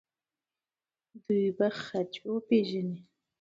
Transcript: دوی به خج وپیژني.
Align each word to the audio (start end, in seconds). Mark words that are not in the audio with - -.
دوی 1.25 1.45
به 1.57 1.67
خج 1.81 2.11
وپیژني. 2.33 2.99